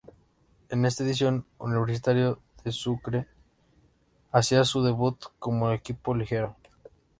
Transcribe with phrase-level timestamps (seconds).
[0.69, 3.27] En esta edición Universitario de Sucre
[4.31, 6.55] hacía su debut como equipo "liguero".